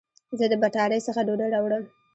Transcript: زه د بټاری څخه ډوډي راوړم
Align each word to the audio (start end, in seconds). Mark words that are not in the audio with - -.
زه 0.37 0.45
د 0.51 0.53
بټاری 0.61 0.99
څخه 1.07 1.21
ډوډي 1.27 1.47
راوړم 1.51 1.83